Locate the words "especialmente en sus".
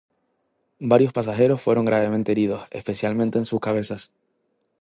2.71-3.59